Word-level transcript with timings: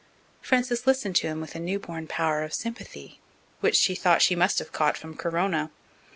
Frances 0.41 0.87
listened 0.87 1.15
to 1.17 1.27
him 1.27 1.39
with 1.39 1.53
a 1.53 1.59
new 1.59 1.77
born 1.77 2.07
power 2.07 2.41
of 2.41 2.55
sympathy, 2.55 3.19
which 3.59 3.75
she 3.75 3.93
thought 3.93 4.23
she 4.23 4.35
must 4.35 4.57
have 4.57 4.71
caught 4.71 4.97
from 4.97 5.15
Corona. 5.15 5.69